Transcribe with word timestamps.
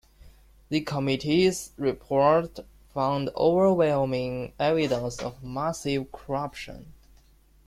The 0.69 0.81
committee's 0.81 1.73
report 1.77 2.61
found 2.91 3.29
overwhelming 3.35 4.53
evidence 4.57 5.21
of 5.21 5.43
massive 5.43 6.11
corruption. 6.11 6.93